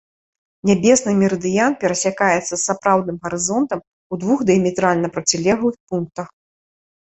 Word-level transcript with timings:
Нябесны 0.69 1.11
мерыдыян 1.19 1.73
перасякаецца 1.83 2.49
з 2.55 2.59
сапраўдным 2.69 3.17
гарызонтам 3.27 3.79
у 4.13 4.21
двух 4.27 4.39
дыяметральна 4.51 5.07
процілеглых 5.15 5.75
пунктах. 5.93 6.27